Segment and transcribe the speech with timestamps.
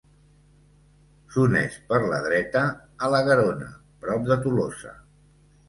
[1.35, 2.65] S'uneix per la dreta
[3.09, 3.71] a la Garona,
[4.07, 4.99] prop de Tolosa.